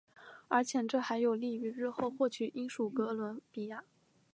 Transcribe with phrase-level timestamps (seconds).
[0.47, 3.83] 而且这还有利于日后获取英属哥伦比亚。